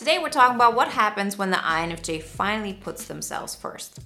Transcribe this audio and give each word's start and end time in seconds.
Today 0.00 0.18
we're 0.18 0.30
talking 0.30 0.54
about 0.54 0.74
what 0.74 0.88
happens 0.88 1.36
when 1.36 1.50
the 1.50 1.58
INFJ 1.58 2.22
finally 2.22 2.72
puts 2.72 3.04
themselves 3.04 3.54
first. 3.54 3.98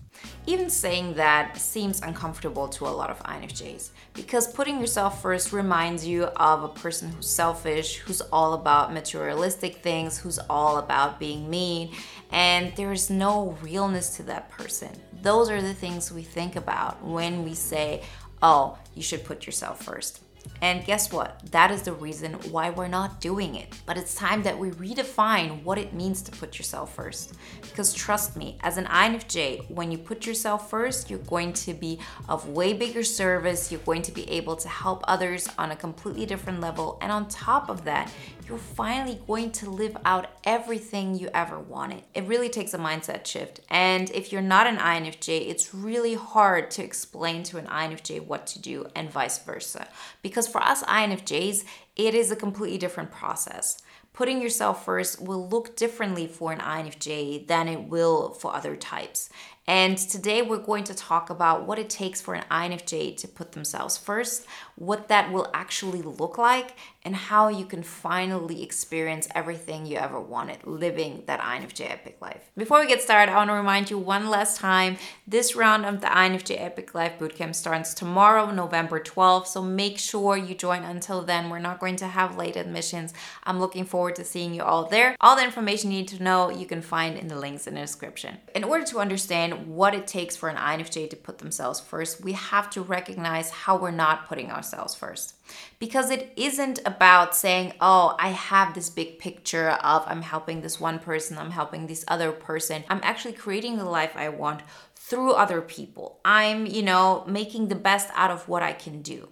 Even 0.44 0.68
saying 0.68 1.14
that 1.14 1.56
seems 1.56 2.02
uncomfortable 2.02 2.67
to 2.70 2.88
a 2.88 2.88
lot 2.88 3.10
of 3.10 3.20
INFJs 3.20 3.91
because 4.12 4.52
putting 4.52 4.80
yourself 4.80 5.22
first 5.22 5.52
reminds 5.52 6.04
you 6.04 6.25
of 6.25 6.65
a 6.65 6.68
person 6.68 7.10
who's 7.10 7.30
selfish, 7.30 7.99
who's 7.99 8.20
all 8.32 8.54
about 8.54 8.93
materialistic 8.93 9.84
things, 9.84 10.18
who's 10.18 10.41
all 10.50 10.79
about 10.79 11.20
being 11.20 11.48
mean, 11.48 11.95
and 12.33 12.75
there's 12.75 13.09
no 13.09 13.57
realness 13.63 14.17
to 14.17 14.25
that 14.25 14.51
person. 14.51 14.91
Those 15.23 15.49
are 15.49 15.63
the 15.63 15.75
things 15.75 16.11
we 16.11 16.23
think 16.23 16.57
about 16.57 17.05
when 17.05 17.45
we 17.45 17.55
say, 17.55 18.03
oh, 18.43 18.77
you 18.97 19.03
should 19.05 19.25
put 19.25 19.47
yourself 19.47 19.85
first. 19.85 20.23
And 20.61 20.85
guess 20.85 21.13
what? 21.13 21.41
That 21.51 21.71
is 21.71 21.83
the 21.83 21.93
reason 21.93 22.35
why 22.51 22.71
we're 22.71 22.89
not 22.89 23.21
doing 23.21 23.55
it. 23.55 23.69
But 23.87 23.99
it's 23.99 24.15
time 24.15 24.43
that 24.45 24.59
we 24.59 24.71
redefine 24.71 25.63
what 25.63 25.79
it 25.79 25.93
means 25.93 26.23
to 26.23 26.33
put 26.33 26.59
yourself 26.59 26.95
first. 26.95 27.35
Because 27.61 27.93
trust 27.93 28.37
me, 28.37 28.57
as 28.62 28.77
an 28.77 28.87
INFJ, 28.87 29.71
when 29.71 29.93
you 29.93 29.99
put 29.99 30.27
yourself 30.27 30.71
first, 30.71 31.11
you're 31.11 31.19
going 31.21 31.52
to 31.52 31.75
be 31.75 31.99
of 32.29 32.49
way 32.49 32.73
bigger 32.73 33.02
service. 33.02 33.71
You're 33.71 33.80
going 33.80 34.02
to 34.02 34.12
be 34.12 34.29
able 34.30 34.57
to 34.57 34.69
help 34.69 35.05
others 35.07 35.49
on 35.59 35.71
a 35.71 35.77
completely 35.77 36.25
different 36.25 36.61
level. 36.61 36.99
And 37.02 37.13
on 37.13 37.29
top 37.29 37.69
of 37.69 37.85
that, 37.85 38.11
you're 38.47 38.59
finally 38.59 39.21
going 39.27 39.51
to 39.51 39.71
live 39.71 39.97
out 40.05 40.27
everything 40.45 41.15
you 41.15 41.30
ever 41.33 41.59
wanted. 41.59 42.02
It 42.15 42.25
really 42.25 42.51
takes 42.51 42.75
a 42.75 42.79
mindset 42.79 43.27
shift. 43.27 43.61
And 43.71 44.11
if 44.11 44.33
you're 44.33 44.43
not 44.43 44.66
an 44.66 44.77
INFJ, 44.77 45.48
it's 45.48 45.75
really 45.75 46.15
hard 46.15 46.71
to 46.73 46.85
explain 46.85 47.43
to 47.45 47.59
an 47.59 47.66
INFJ 47.66 48.27
what 48.27 48.47
to 48.49 48.59
do 48.59 48.87
and 48.95 49.11
vice 49.11 49.38
versa. 49.38 49.88
Because 50.21 50.47
for 50.47 50.62
us 50.62 50.83
INFJs, 50.85 51.65
it 51.97 52.15
is 52.15 52.30
a 52.30 52.37
completely 52.37 52.77
different 52.77 53.11
process. 53.11 53.80
Putting 54.12 54.41
yourself 54.41 54.85
first 54.85 55.21
will 55.21 55.49
look 55.49 55.74
differently 55.74 56.27
for 56.29 56.52
an 56.52 56.61
INFJ 56.61 57.49
than 57.49 57.66
it 57.66 57.88
will 57.88 58.30
for 58.30 58.55
other 58.55 58.77
types. 58.77 59.30
And 59.66 59.96
today 59.96 60.43
we're 60.43 60.59
going 60.59 60.84
to 60.84 60.95
talk 60.95 61.30
about 61.30 61.66
what 61.66 61.79
it 61.79 61.88
takes 61.88 62.20
for 62.20 62.34
an 62.34 62.45
INFJ 62.51 63.16
to 63.16 63.29
put 63.29 63.52
themselves 63.52 63.96
first, 63.96 64.46
what 64.76 65.08
that 65.08 65.32
will 65.32 65.48
actually 65.54 66.02
look 66.02 66.36
like, 66.36 66.76
and 67.02 67.16
how 67.16 67.48
you 67.48 67.64
can 67.64 67.82
finally 67.82 68.62
experience 68.62 69.26
everything 69.34 69.86
you 69.86 69.96
ever 69.96 70.20
wanted 70.20 70.66
living 70.66 71.22
that 71.26 71.40
INFJ 71.40 71.90
Epic 71.90 72.18
Life. 72.20 72.50
Before 72.56 72.80
we 72.80 72.86
get 72.86 73.02
started, 73.02 73.32
I 73.32 73.36
want 73.36 73.50
to 73.50 73.54
remind 73.54 73.90
you 73.90 73.98
one 73.98 74.28
last 74.28 74.58
time 74.58 74.98
this 75.26 75.56
round 75.56 75.86
of 75.86 76.00
the 76.00 76.08
INFJ 76.08 76.60
Epic 76.60 76.94
Life 76.94 77.18
Bootcamp 77.18 77.54
starts 77.54 77.94
tomorrow, 77.94 78.50
November 78.50 79.00
12th. 79.00 79.46
So 79.46 79.62
make 79.62 79.98
sure 79.98 80.36
you 80.36 80.54
join 80.54 80.82
until 80.82 81.22
then. 81.22 81.48
We're 81.48 81.58
not 81.58 81.80
going 81.80 81.96
to 81.96 82.06
have 82.06 82.36
late 82.36 82.56
admissions. 82.56 83.14
I'm 83.44 83.60
looking 83.60 83.84
forward 83.84 84.16
to 84.16 84.24
seeing 84.24 84.54
you 84.54 84.62
all 84.62 84.86
there. 84.86 85.16
All 85.20 85.36
the 85.36 85.44
information 85.44 85.90
you 85.90 86.00
need 86.00 86.08
to 86.08 86.22
know 86.22 86.50
you 86.50 86.66
can 86.66 86.82
find 86.82 87.16
in 87.16 87.28
the 87.28 87.38
links 87.38 87.66
in 87.66 87.74
the 87.74 87.80
description. 87.80 88.38
In 88.54 88.64
order 88.64 88.84
to 88.86 88.98
understand 88.98 89.53
what 89.55 89.94
it 89.94 90.06
takes 90.06 90.36
for 90.36 90.48
an 90.48 90.56
INFJ 90.56 91.10
to 91.10 91.16
put 91.16 91.38
themselves 91.38 91.80
first, 91.80 92.22
we 92.22 92.33
have 92.33 92.70
to 92.70 92.83
recognize 92.83 93.50
how 93.50 93.77
we're 93.77 93.91
not 93.91 94.27
putting 94.27 94.50
ourselves 94.50 94.94
first. 94.94 95.36
Because 95.78 96.11
it 96.11 96.33
isn't 96.36 96.80
about 96.84 97.34
saying, 97.34 97.74
oh, 97.80 98.16
I 98.19 98.28
have 98.28 98.74
this 98.74 98.91
big 98.91 99.19
picture 99.19 99.70
of 99.70 100.05
I'm 100.06 100.22
helping 100.22 100.61
this 100.61 100.80
one 100.80 100.98
person, 100.98 101.38
I'm 101.38 101.50
helping 101.50 101.86
this 101.86 102.05
other 102.08 102.33
person. 102.33 102.84
I'm 102.88 103.00
actually 103.02 103.34
creating 103.34 103.78
the 103.78 103.84
life 103.84 104.12
I 104.14 104.28
want 104.28 104.62
through 104.94 105.33
other 105.33 105.61
people. 105.61 106.20
I'm, 106.24 106.66
you 106.66 106.83
know, 106.83 107.24
making 107.27 107.68
the 107.68 107.74
best 107.74 108.08
out 108.14 108.30
of 108.30 108.48
what 108.48 108.62
I 108.62 108.72
can 108.72 109.02
do. 109.02 109.28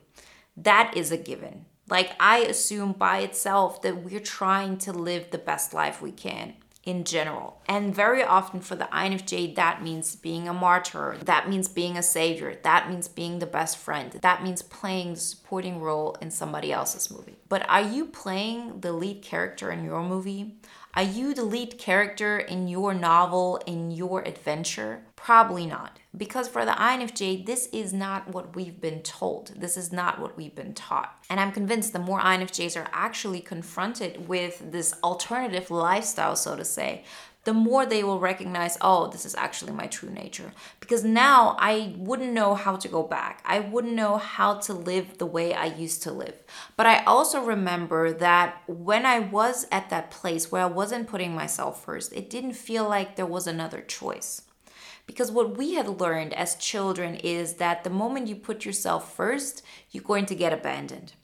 That 0.56 0.92
is 0.96 1.10
a 1.10 1.16
given. 1.16 1.66
Like, 1.88 2.12
I 2.20 2.38
assume 2.38 2.92
by 2.92 3.18
itself 3.18 3.82
that 3.82 4.04
we're 4.04 4.20
trying 4.20 4.78
to 4.78 4.92
live 4.92 5.30
the 5.30 5.38
best 5.38 5.74
life 5.74 6.00
we 6.00 6.12
can 6.12 6.54
in 6.84 7.04
general. 7.04 7.60
And 7.66 7.94
very 7.94 8.22
often 8.22 8.60
for 8.60 8.74
the 8.74 8.88
INFJ, 8.92 9.54
that 9.54 9.82
means 9.82 10.16
being 10.16 10.48
a 10.48 10.52
martyr, 10.52 11.16
that 11.22 11.48
means 11.48 11.68
being 11.68 11.96
a 11.96 12.02
savior, 12.02 12.58
that 12.62 12.90
means 12.90 13.08
being 13.08 13.38
the 13.38 13.46
best 13.46 13.78
friend, 13.78 14.12
that 14.22 14.42
means 14.42 14.62
playing 14.62 15.14
the 15.14 15.20
supporting 15.20 15.80
role 15.80 16.16
in 16.20 16.30
somebody 16.30 16.72
else's 16.72 17.10
movie. 17.10 17.36
But 17.48 17.68
are 17.68 17.82
you 17.82 18.06
playing 18.06 18.80
the 18.80 18.92
lead 18.92 19.22
character 19.22 19.70
in 19.70 19.84
your 19.84 20.02
movie? 20.02 20.56
Are 20.94 21.02
you 21.02 21.34
the 21.34 21.44
lead 21.44 21.78
character 21.78 22.38
in 22.38 22.68
your 22.68 22.92
novel, 22.92 23.60
in 23.66 23.90
your 23.90 24.22
adventure? 24.22 25.02
Probably 25.16 25.66
not. 25.66 25.98
Because 26.14 26.46
for 26.46 26.66
the 26.66 26.72
INFJ, 26.72 27.46
this 27.46 27.68
is 27.72 27.94
not 27.94 28.28
what 28.28 28.54
we've 28.54 28.78
been 28.78 29.00
told. 29.00 29.52
This 29.56 29.78
is 29.78 29.92
not 29.92 30.20
what 30.20 30.36
we've 30.36 30.54
been 30.54 30.74
taught. 30.74 31.16
And 31.30 31.40
I'm 31.40 31.52
convinced 31.52 31.94
the 31.94 31.98
more 31.98 32.20
INFJs 32.20 32.78
are 32.78 32.88
actually 32.92 33.40
confronted 33.40 34.28
with 34.28 34.72
this 34.72 34.94
alternative 35.02 35.70
lifestyle, 35.70 36.36
so 36.36 36.54
to 36.54 36.66
say, 36.66 37.04
the 37.44 37.52
more 37.52 37.86
they 37.86 38.04
will 38.04 38.20
recognize, 38.20 38.78
oh, 38.80 39.08
this 39.08 39.24
is 39.24 39.34
actually 39.34 39.72
my 39.72 39.86
true 39.86 40.10
nature. 40.10 40.52
Because 40.80 41.02
now 41.02 41.56
I 41.58 41.94
wouldn't 41.96 42.32
know 42.32 42.54
how 42.54 42.76
to 42.76 42.88
go 42.88 43.02
back. 43.02 43.42
I 43.44 43.60
wouldn't 43.60 43.94
know 43.94 44.18
how 44.18 44.58
to 44.60 44.72
live 44.72 45.18
the 45.18 45.26
way 45.26 45.52
I 45.52 45.66
used 45.66 46.02
to 46.04 46.12
live. 46.12 46.42
But 46.76 46.86
I 46.86 47.02
also 47.04 47.42
remember 47.42 48.12
that 48.12 48.62
when 48.68 49.04
I 49.06 49.18
was 49.18 49.66
at 49.72 49.90
that 49.90 50.10
place 50.10 50.52
where 50.52 50.62
I 50.62 50.66
wasn't 50.66 51.08
putting 51.08 51.34
myself 51.34 51.84
first, 51.84 52.12
it 52.12 52.30
didn't 52.30 52.52
feel 52.52 52.88
like 52.88 53.16
there 53.16 53.26
was 53.26 53.46
another 53.46 53.80
choice. 53.80 54.42
Because 55.06 55.30
what 55.30 55.56
we 55.56 55.74
had 55.74 56.00
learned 56.00 56.32
as 56.34 56.54
children 56.54 57.16
is 57.16 57.54
that 57.54 57.84
the 57.84 57.90
moment 57.90 58.28
you 58.28 58.36
put 58.36 58.64
yourself 58.64 59.14
first, 59.14 59.62
you're 59.90 60.04
going 60.04 60.26
to 60.26 60.34
get 60.34 60.52
abandoned. 60.52 61.14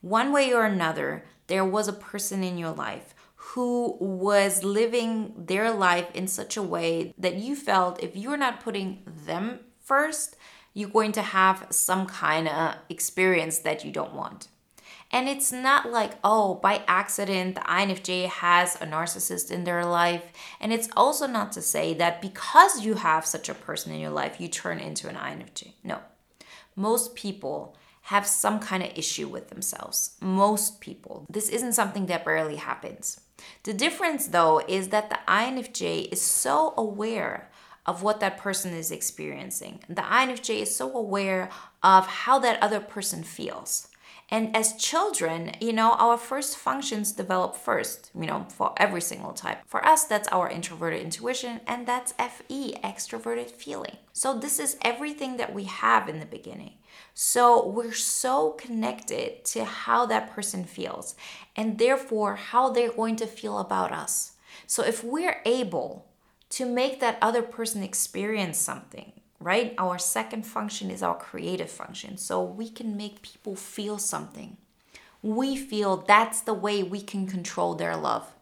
One 0.00 0.32
way 0.32 0.52
or 0.52 0.64
another, 0.64 1.24
there 1.46 1.64
was 1.64 1.88
a 1.88 1.92
person 1.92 2.42
in 2.42 2.58
your 2.58 2.72
life 2.72 3.14
who 3.36 3.96
was 4.00 4.64
living 4.64 5.32
their 5.36 5.70
life 5.70 6.10
in 6.14 6.26
such 6.26 6.56
a 6.56 6.62
way 6.62 7.14
that 7.16 7.36
you 7.36 7.56
felt 7.56 8.02
if 8.02 8.16
you're 8.16 8.36
not 8.36 8.60
putting 8.60 9.02
them 9.26 9.60
first, 9.80 10.36
you're 10.74 10.88
going 10.88 11.12
to 11.12 11.22
have 11.22 11.66
some 11.70 12.06
kind 12.06 12.48
of 12.48 12.74
experience 12.88 13.58
that 13.60 13.84
you 13.84 13.90
don't 13.90 14.14
want. 14.14 14.48
And 15.10 15.28
it's 15.28 15.50
not 15.50 15.90
like, 15.90 16.12
oh, 16.22 16.56
by 16.56 16.82
accident, 16.86 17.54
the 17.54 17.62
INFJ 17.62 18.28
has 18.28 18.76
a 18.76 18.86
narcissist 18.86 19.50
in 19.50 19.64
their 19.64 19.84
life. 19.84 20.30
And 20.60 20.72
it's 20.72 20.88
also 20.96 21.26
not 21.26 21.52
to 21.52 21.62
say 21.62 21.94
that 21.94 22.20
because 22.20 22.84
you 22.84 22.94
have 22.94 23.24
such 23.24 23.48
a 23.48 23.54
person 23.54 23.92
in 23.92 24.00
your 24.00 24.10
life, 24.10 24.40
you 24.40 24.48
turn 24.48 24.78
into 24.78 25.08
an 25.08 25.16
INFJ. 25.16 25.72
No. 25.82 26.00
Most 26.76 27.14
people 27.14 27.74
have 28.02 28.26
some 28.26 28.58
kind 28.58 28.82
of 28.82 28.90
issue 28.96 29.28
with 29.28 29.48
themselves. 29.48 30.16
Most 30.20 30.80
people. 30.80 31.26
This 31.28 31.48
isn't 31.48 31.72
something 31.72 32.06
that 32.06 32.24
barely 32.24 32.56
happens. 32.56 33.20
The 33.64 33.74
difference, 33.74 34.28
though, 34.28 34.62
is 34.66 34.88
that 34.88 35.10
the 35.10 35.18
INFJ 35.26 36.12
is 36.12 36.20
so 36.20 36.74
aware 36.76 37.50
of 37.86 38.02
what 38.02 38.20
that 38.20 38.36
person 38.36 38.74
is 38.74 38.90
experiencing. 38.90 39.80
The 39.88 40.02
INFJ 40.02 40.60
is 40.60 40.74
so 40.74 40.94
aware 40.94 41.48
of 41.82 42.06
how 42.06 42.38
that 42.40 42.62
other 42.62 42.80
person 42.80 43.22
feels. 43.22 43.88
And 44.30 44.54
as 44.54 44.76
children, 44.76 45.52
you 45.58 45.72
know, 45.72 45.92
our 45.92 46.18
first 46.18 46.58
functions 46.58 47.12
develop 47.12 47.56
first, 47.56 48.10
you 48.14 48.26
know, 48.26 48.44
for 48.50 48.74
every 48.76 49.00
single 49.00 49.32
type. 49.32 49.60
For 49.66 49.84
us, 49.86 50.04
that's 50.04 50.28
our 50.28 50.50
introverted 50.50 51.00
intuition, 51.02 51.60
and 51.66 51.86
that's 51.86 52.12
FE, 52.12 52.74
extroverted 52.84 53.50
feeling. 53.50 53.96
So, 54.12 54.38
this 54.38 54.58
is 54.58 54.76
everything 54.82 55.38
that 55.38 55.54
we 55.54 55.64
have 55.64 56.10
in 56.10 56.20
the 56.20 56.26
beginning. 56.26 56.74
So, 57.14 57.66
we're 57.66 57.94
so 57.94 58.50
connected 58.50 59.46
to 59.46 59.64
how 59.64 60.04
that 60.06 60.30
person 60.30 60.64
feels, 60.64 61.14
and 61.56 61.78
therefore, 61.78 62.36
how 62.36 62.68
they're 62.68 62.92
going 62.92 63.16
to 63.16 63.26
feel 63.26 63.58
about 63.58 63.92
us. 63.92 64.32
So, 64.66 64.84
if 64.84 65.02
we're 65.02 65.40
able 65.46 66.06
to 66.50 66.66
make 66.66 67.00
that 67.00 67.18
other 67.22 67.42
person 67.42 67.82
experience 67.82 68.58
something, 68.58 69.12
right? 69.40 69.74
Our 69.78 69.98
second 69.98 70.44
function 70.44 70.90
is 70.90 71.02
our 71.02 71.16
creative 71.16 71.70
function. 71.70 72.16
So 72.16 72.42
we 72.42 72.68
can 72.68 72.96
make 72.96 73.22
people 73.22 73.56
feel 73.56 73.98
something. 73.98 74.56
We 75.22 75.56
feel 75.56 75.96
that's 75.96 76.40
the 76.40 76.54
way 76.54 76.82
we 76.82 77.00
can 77.00 77.26
control 77.26 77.74
their 77.74 77.96
love. 77.96 78.34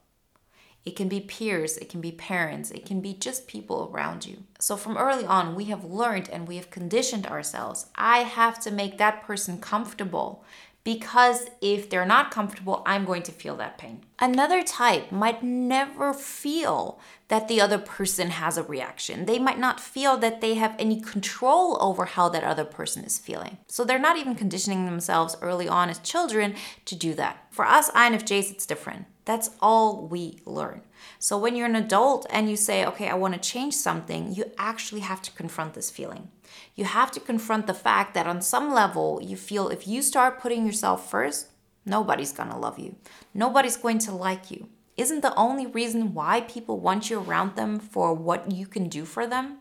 It 0.84 0.94
can 0.94 1.08
be 1.08 1.20
peers, 1.20 1.76
it 1.78 1.88
can 1.88 2.00
be 2.00 2.12
parents, 2.12 2.70
it 2.70 2.86
can 2.86 3.00
be 3.00 3.12
just 3.12 3.48
people 3.48 3.90
around 3.92 4.24
you. 4.24 4.44
So, 4.60 4.76
from 4.76 4.96
early 4.96 5.24
on, 5.24 5.56
we 5.56 5.64
have 5.64 5.84
learned 5.84 6.28
and 6.30 6.46
we 6.46 6.54
have 6.56 6.70
conditioned 6.70 7.26
ourselves. 7.26 7.86
I 7.96 8.18
have 8.18 8.60
to 8.60 8.70
make 8.70 8.96
that 8.98 9.24
person 9.24 9.58
comfortable 9.58 10.44
because 10.84 11.48
if 11.60 11.90
they're 11.90 12.06
not 12.06 12.30
comfortable, 12.30 12.84
I'm 12.86 13.04
going 13.04 13.24
to 13.24 13.32
feel 13.32 13.56
that 13.56 13.78
pain. 13.78 14.04
Another 14.20 14.62
type 14.62 15.10
might 15.10 15.42
never 15.42 16.14
feel 16.14 17.00
that 17.28 17.48
the 17.48 17.60
other 17.60 17.78
person 17.78 18.30
has 18.30 18.56
a 18.56 18.62
reaction. 18.62 19.24
They 19.24 19.38
might 19.38 19.58
not 19.58 19.80
feel 19.80 20.16
that 20.18 20.40
they 20.40 20.54
have 20.54 20.76
any 20.78 21.00
control 21.00 21.76
over 21.80 22.04
how 22.04 22.28
that 22.28 22.44
other 22.44 22.64
person 22.64 23.04
is 23.04 23.18
feeling. 23.18 23.58
So 23.66 23.84
they're 23.84 23.98
not 23.98 24.16
even 24.16 24.36
conditioning 24.36 24.84
themselves 24.84 25.36
early 25.42 25.68
on 25.68 25.90
as 25.90 25.98
children 25.98 26.54
to 26.84 26.94
do 26.94 27.14
that. 27.14 27.46
For 27.50 27.64
us 27.64 27.90
INFJs, 27.90 28.52
it's 28.52 28.66
different. 28.66 29.06
That's 29.24 29.50
all 29.60 30.06
we 30.06 30.38
learn. 30.44 30.82
So 31.18 31.36
when 31.36 31.56
you're 31.56 31.66
an 31.66 31.74
adult 31.74 32.26
and 32.30 32.48
you 32.48 32.56
say, 32.56 32.84
okay, 32.86 33.08
I 33.08 33.14
want 33.14 33.34
to 33.34 33.40
change 33.40 33.74
something, 33.74 34.32
you 34.32 34.44
actually 34.56 35.00
have 35.00 35.20
to 35.22 35.32
confront 35.32 35.74
this 35.74 35.90
feeling. 35.90 36.30
You 36.76 36.84
have 36.84 37.10
to 37.12 37.20
confront 37.20 37.66
the 37.66 37.74
fact 37.74 38.14
that 38.14 38.28
on 38.28 38.40
some 38.40 38.72
level, 38.72 39.20
you 39.20 39.36
feel 39.36 39.68
if 39.68 39.88
you 39.88 40.00
start 40.00 40.38
putting 40.38 40.64
yourself 40.64 41.10
first, 41.10 41.48
nobody's 41.84 42.32
going 42.32 42.50
to 42.50 42.56
love 42.56 42.78
you. 42.78 42.94
Nobody's 43.34 43.76
going 43.76 43.98
to 44.00 44.12
like 44.12 44.50
you. 44.50 44.68
Isn't 44.96 45.20
the 45.20 45.34
only 45.34 45.66
reason 45.66 46.14
why 46.14 46.40
people 46.42 46.80
want 46.80 47.10
you 47.10 47.20
around 47.20 47.56
them 47.56 47.78
for 47.78 48.14
what 48.14 48.50
you 48.50 48.66
can 48.66 48.88
do 48.88 49.04
for 49.04 49.26
them. 49.26 49.58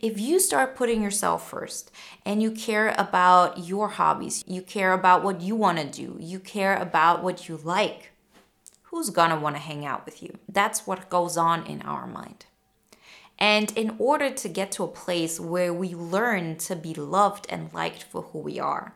If 0.00 0.20
you 0.20 0.38
start 0.38 0.76
putting 0.76 1.02
yourself 1.02 1.48
first 1.48 1.90
and 2.24 2.42
you 2.42 2.50
care 2.50 2.94
about 2.96 3.66
your 3.66 3.88
hobbies, 3.88 4.44
you 4.46 4.62
care 4.62 4.92
about 4.92 5.24
what 5.24 5.40
you 5.40 5.56
want 5.56 5.78
to 5.78 5.84
do, 5.84 6.16
you 6.20 6.38
care 6.38 6.76
about 6.76 7.22
what 7.22 7.48
you 7.48 7.56
like, 7.56 8.12
who's 8.84 9.10
gonna 9.10 9.40
want 9.40 9.56
to 9.56 9.62
hang 9.62 9.84
out 9.84 10.04
with 10.04 10.22
you? 10.22 10.38
That's 10.48 10.86
what 10.86 11.10
goes 11.10 11.36
on 11.36 11.66
in 11.66 11.82
our 11.82 12.06
mind. 12.06 12.46
And 13.38 13.76
in 13.76 13.96
order 13.98 14.30
to 14.30 14.48
get 14.48 14.70
to 14.72 14.84
a 14.84 14.88
place 14.88 15.40
where 15.40 15.74
we 15.74 15.94
learn 15.94 16.56
to 16.58 16.76
be 16.76 16.94
loved 16.94 17.46
and 17.48 17.72
liked 17.74 18.04
for 18.04 18.22
who 18.22 18.38
we 18.38 18.60
are, 18.60 18.94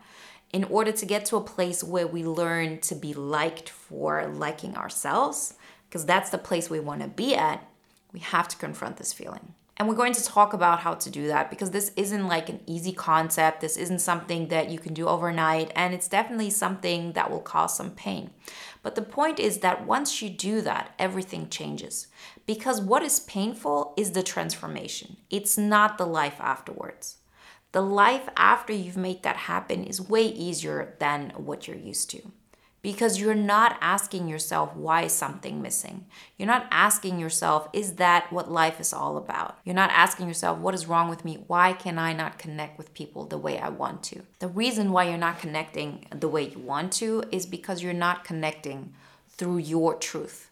in 0.52 0.64
order 0.64 0.92
to 0.92 1.04
get 1.04 1.24
to 1.26 1.36
a 1.36 1.42
place 1.42 1.82
where 1.82 2.06
we 2.06 2.22
learn 2.24 2.80
to 2.80 2.94
be 2.94 3.12
liked 3.12 3.68
for 3.68 4.26
liking 4.28 4.76
ourselves, 4.76 5.54
because 5.88 6.04
that's 6.04 6.30
the 6.30 6.38
place 6.38 6.68
we 6.68 6.80
want 6.80 7.02
to 7.02 7.08
be 7.08 7.34
at, 7.34 7.66
we 8.12 8.20
have 8.20 8.48
to 8.48 8.56
confront 8.56 8.96
this 8.96 9.12
feeling. 9.12 9.54
And 9.78 9.88
we're 9.88 9.94
going 9.94 10.14
to 10.14 10.24
talk 10.24 10.52
about 10.52 10.80
how 10.80 10.94
to 10.94 11.08
do 11.08 11.28
that 11.28 11.50
because 11.50 11.70
this 11.70 11.92
isn't 11.96 12.26
like 12.26 12.48
an 12.48 12.60
easy 12.66 12.92
concept. 12.92 13.60
This 13.60 13.76
isn't 13.76 14.00
something 14.00 14.48
that 14.48 14.70
you 14.70 14.78
can 14.80 14.92
do 14.92 15.06
overnight. 15.06 15.70
And 15.76 15.94
it's 15.94 16.08
definitely 16.08 16.50
something 16.50 17.12
that 17.12 17.30
will 17.30 17.40
cause 17.40 17.76
some 17.76 17.92
pain. 17.92 18.30
But 18.82 18.96
the 18.96 19.02
point 19.02 19.38
is 19.38 19.58
that 19.58 19.86
once 19.86 20.20
you 20.20 20.30
do 20.30 20.60
that, 20.62 20.94
everything 20.98 21.48
changes. 21.48 22.08
Because 22.44 22.80
what 22.80 23.04
is 23.04 23.20
painful 23.20 23.94
is 23.96 24.12
the 24.12 24.22
transformation, 24.24 25.16
it's 25.30 25.56
not 25.56 25.96
the 25.96 26.06
life 26.06 26.40
afterwards. 26.40 27.18
The 27.70 27.82
life 27.82 28.28
after 28.36 28.72
you've 28.72 28.96
made 28.96 29.22
that 29.22 29.36
happen 29.36 29.84
is 29.84 30.00
way 30.00 30.26
easier 30.26 30.96
than 30.98 31.30
what 31.36 31.68
you're 31.68 31.76
used 31.76 32.10
to 32.10 32.32
because 32.88 33.20
you're 33.20 33.34
not 33.34 33.76
asking 33.82 34.28
yourself 34.28 34.74
why 34.74 35.02
is 35.02 35.12
something 35.12 35.60
missing? 35.60 36.06
You're 36.38 36.46
not 36.46 36.66
asking 36.70 37.18
yourself 37.18 37.68
is 37.74 37.96
that 37.96 38.32
what 38.32 38.50
life 38.50 38.80
is 38.80 38.94
all 38.94 39.18
about? 39.18 39.58
You're 39.62 39.74
not 39.74 39.90
asking 39.90 40.26
yourself 40.26 40.56
what 40.56 40.72
is 40.72 40.86
wrong 40.86 41.10
with 41.10 41.22
me? 41.22 41.44
Why 41.48 41.74
can 41.74 41.98
i 41.98 42.14
not 42.14 42.38
connect 42.38 42.78
with 42.78 42.94
people 42.94 43.26
the 43.26 43.36
way 43.36 43.58
i 43.58 43.68
want 43.68 44.02
to? 44.04 44.22
The 44.38 44.48
reason 44.48 44.90
why 44.90 45.04
you're 45.04 45.18
not 45.18 45.38
connecting 45.38 46.06
the 46.10 46.30
way 46.30 46.48
you 46.48 46.60
want 46.60 46.94
to 46.94 47.24
is 47.30 47.44
because 47.44 47.82
you're 47.82 47.92
not 47.92 48.24
connecting 48.24 48.94
through 49.28 49.58
your 49.58 49.94
truth. 49.94 50.50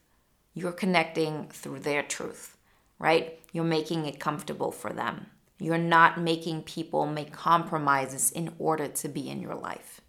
You're 0.52 0.72
connecting 0.72 1.48
through 1.48 1.78
their 1.78 2.02
truth 2.02 2.52
right? 2.98 3.38
You're 3.52 3.64
making 3.64 4.06
it 4.06 4.18
comfortable 4.18 4.72
for 4.72 4.90
them. 4.90 5.26
You're 5.58 5.76
not 5.76 6.18
making 6.18 6.62
people 6.62 7.06
make 7.06 7.30
compromises 7.30 8.30
in 8.30 8.54
order 8.58 8.88
to 8.88 9.08
be 9.08 9.28
in 9.28 9.42
your 9.42 9.54
life 9.54 10.00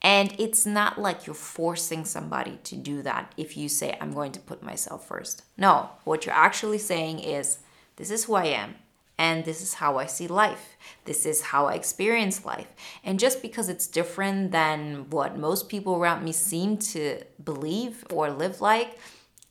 and 0.00 0.34
it's 0.38 0.64
not 0.64 1.00
like 1.00 1.26
you're 1.26 1.34
forcing 1.34 2.04
somebody 2.04 2.58
to 2.64 2.76
do 2.76 3.02
that 3.02 3.32
if 3.36 3.56
you 3.56 3.68
say, 3.68 3.96
I'm 4.00 4.12
going 4.12 4.32
to 4.32 4.40
put 4.40 4.62
myself 4.62 5.06
first. 5.06 5.42
No, 5.56 5.90
what 6.04 6.24
you're 6.24 6.34
actually 6.34 6.78
saying 6.78 7.18
is, 7.18 7.58
this 7.96 8.10
is 8.10 8.24
who 8.24 8.34
I 8.34 8.44
am. 8.46 8.76
And 9.20 9.44
this 9.44 9.60
is 9.60 9.74
how 9.74 9.98
I 9.98 10.06
see 10.06 10.28
life. 10.28 10.76
This 11.04 11.26
is 11.26 11.40
how 11.42 11.66
I 11.66 11.74
experience 11.74 12.44
life. 12.44 12.68
And 13.02 13.18
just 13.18 13.42
because 13.42 13.68
it's 13.68 13.88
different 13.88 14.52
than 14.52 15.10
what 15.10 15.36
most 15.36 15.68
people 15.68 15.96
around 15.96 16.24
me 16.24 16.30
seem 16.30 16.78
to 16.78 17.22
believe 17.42 18.04
or 18.10 18.30
live 18.30 18.60
like, 18.60 18.96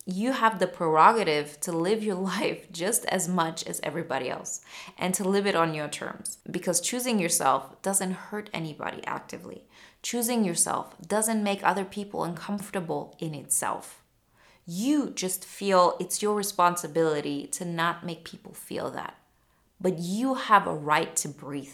you 0.05 0.31
have 0.31 0.59
the 0.59 0.67
prerogative 0.67 1.59
to 1.59 1.73
live 1.73 2.01
your 2.01 2.15
life 2.37 2.71
just 2.71 3.05
as 3.07 3.27
much 3.27 3.67
as 3.67 3.81
everybody 3.83 4.29
else 4.29 4.61
and 4.97 5.13
to 5.13 5.27
live 5.27 5.45
it 5.45 5.55
on 5.55 5.73
your 5.73 5.89
terms 5.89 6.37
because 6.49 6.79
choosing 6.79 7.19
yourself 7.19 7.79
doesn't 7.81 8.11
hurt 8.11 8.49
anybody 8.53 9.05
actively. 9.05 9.63
Choosing 10.01 10.43
yourself 10.43 10.95
doesn't 11.05 11.43
make 11.43 11.63
other 11.63 11.85
people 11.85 12.23
uncomfortable 12.23 13.15
in 13.19 13.33
itself. 13.33 14.01
You 14.65 15.11
just 15.11 15.45
feel 15.45 15.95
it's 15.99 16.21
your 16.21 16.35
responsibility 16.35 17.47
to 17.47 17.65
not 17.65 18.05
make 18.05 18.23
people 18.23 18.53
feel 18.53 18.91
that. 18.91 19.15
But 19.79 19.99
you 19.99 20.33
have 20.33 20.65
a 20.65 20.73
right 20.73 21.15
to 21.17 21.27
breathe. 21.27 21.69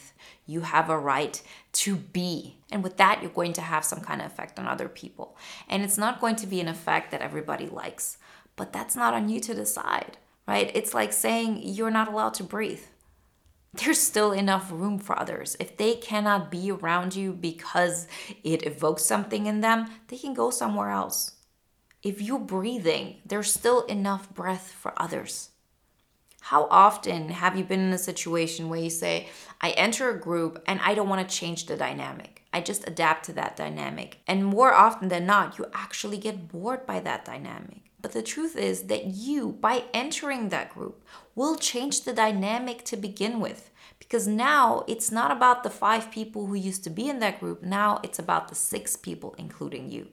You 0.45 0.61
have 0.61 0.89
a 0.89 0.99
right 0.99 1.41
to 1.73 1.95
be. 1.95 2.57
And 2.69 2.83
with 2.83 2.97
that, 2.97 3.21
you're 3.21 3.31
going 3.31 3.53
to 3.53 3.61
have 3.61 3.85
some 3.85 4.01
kind 4.01 4.21
of 4.21 4.27
effect 4.27 4.59
on 4.59 4.67
other 4.67 4.89
people. 4.89 5.37
And 5.69 5.83
it's 5.83 5.97
not 5.97 6.19
going 6.19 6.35
to 6.37 6.47
be 6.47 6.59
an 6.59 6.67
effect 6.67 7.11
that 7.11 7.21
everybody 7.21 7.67
likes. 7.67 8.17
But 8.55 8.73
that's 8.73 8.95
not 8.95 9.13
on 9.13 9.29
you 9.29 9.39
to 9.39 9.53
decide, 9.53 10.17
right? 10.47 10.69
It's 10.73 10.93
like 10.93 11.13
saying 11.13 11.61
you're 11.63 11.89
not 11.89 12.09
allowed 12.09 12.33
to 12.35 12.43
breathe 12.43 12.83
there's 13.73 14.01
still 14.01 14.31
enough 14.31 14.71
room 14.71 14.99
for 14.99 15.17
others. 15.17 15.57
If 15.59 15.77
they 15.77 15.95
cannot 15.95 16.51
be 16.51 16.71
around 16.71 17.15
you 17.15 17.33
because 17.33 18.07
it 18.43 18.65
evokes 18.65 19.03
something 19.03 19.47
in 19.47 19.61
them, 19.61 19.89
they 20.07 20.17
can 20.17 20.33
go 20.33 20.51
somewhere 20.51 20.91
else. 20.91 21.37
If 22.03 22.21
you're 22.21 22.39
breathing, 22.39 23.17
there's 23.25 23.51
still 23.51 23.81
enough 23.85 24.33
breath 24.33 24.71
for 24.71 24.93
others. 24.97 25.49
How 26.41 26.67
often 26.69 27.29
have 27.29 27.57
you 27.57 27.63
been 27.63 27.79
in 27.79 27.93
a 27.93 27.97
situation 27.97 28.67
where 28.67 28.79
you 28.79 28.89
say, 28.89 29.29
I 29.61 29.71
enter 29.71 30.09
a 30.09 30.19
group 30.19 30.61
and 30.67 30.79
I 30.81 30.93
don't 30.93 31.07
want 31.07 31.27
to 31.27 31.35
change 31.35 31.65
the 31.65 31.77
dynamic? 31.77 32.43
I 32.51 32.59
just 32.59 32.87
adapt 32.87 33.25
to 33.25 33.33
that 33.33 33.55
dynamic. 33.55 34.19
And 34.27 34.45
more 34.45 34.73
often 34.73 35.07
than 35.07 35.25
not, 35.25 35.57
you 35.57 35.65
actually 35.73 36.17
get 36.17 36.49
bored 36.49 36.85
by 36.85 36.99
that 36.99 37.23
dynamic. 37.23 37.92
But 38.03 38.11
the 38.11 38.21
truth 38.21 38.57
is 38.57 38.83
that 38.83 39.05
you, 39.05 39.53
by 39.61 39.85
entering 39.93 40.49
that 40.49 40.73
group, 40.73 41.03
will 41.35 41.55
change 41.55 42.01
the 42.01 42.13
dynamic 42.13 42.83
to 42.85 42.97
begin 42.97 43.39
with. 43.39 43.71
Because 43.97 44.27
now 44.27 44.83
it's 44.87 45.09
not 45.09 45.31
about 45.31 45.63
the 45.63 45.69
five 45.69 46.11
people 46.11 46.45
who 46.45 46.53
used 46.53 46.83
to 46.83 46.89
be 46.89 47.07
in 47.07 47.19
that 47.19 47.39
group, 47.39 47.63
now 47.63 48.01
it's 48.03 48.19
about 48.19 48.49
the 48.49 48.55
six 48.55 48.97
people, 48.97 49.33
including 49.37 49.89
you. 49.89 50.09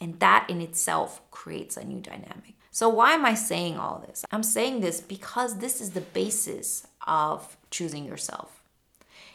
And 0.00 0.18
that 0.20 0.46
in 0.48 0.62
itself 0.62 1.20
creates 1.30 1.76
a 1.76 1.84
new 1.84 2.00
dynamic. 2.00 2.54
So, 2.70 2.88
why 2.88 3.12
am 3.12 3.26
I 3.26 3.34
saying 3.34 3.76
all 3.76 4.02
this? 4.06 4.24
I'm 4.30 4.42
saying 4.42 4.80
this 4.80 5.02
because 5.02 5.58
this 5.58 5.80
is 5.80 5.90
the 5.90 6.00
basis 6.00 6.86
of 7.06 7.58
choosing 7.70 8.06
yourself. 8.06 8.55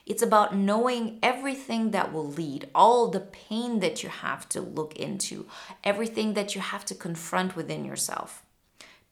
It's 0.06 0.22
about 0.22 0.56
knowing 0.56 1.20
everything 1.22 1.92
that 1.92 2.12
will 2.12 2.28
lead, 2.28 2.70
all 2.74 3.10
the 3.10 3.20
pain 3.20 3.80
that 3.80 4.04
you 4.04 4.10
have 4.10 4.50
to 4.50 4.62
look 4.62 4.96
into, 4.96 5.48
everything 5.84 6.34
that 6.34 6.56
you 6.56 6.62
have 6.62 6.86
to 6.86 6.96
confront 6.96 7.56
within 7.56 7.86
yourself. 7.86 8.44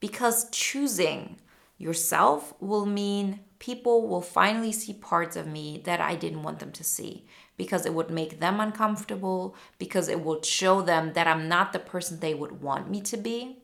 Because 0.00 0.50
choosing 0.50 1.36
yourself 1.78 2.54
will 2.60 2.86
mean 2.86 3.40
people 3.58 4.08
will 4.08 4.22
finally 4.22 4.72
see 4.72 4.92
parts 4.92 5.36
of 5.36 5.46
me 5.46 5.80
that 5.84 6.00
I 6.00 6.16
didn't 6.16 6.42
want 6.42 6.58
them 6.58 6.72
to 6.72 6.84
see 6.84 7.24
because 7.56 7.84
it 7.84 7.92
would 7.92 8.10
make 8.10 8.40
them 8.40 8.58
uncomfortable, 8.58 9.54
because 9.78 10.08
it 10.08 10.20
would 10.20 10.46
show 10.46 10.80
them 10.80 11.12
that 11.12 11.26
I'm 11.26 11.46
not 11.46 11.74
the 11.74 11.78
person 11.78 12.18
they 12.18 12.32
would 12.32 12.62
want 12.62 12.90
me 12.90 13.02
to 13.02 13.18
be. 13.18 13.58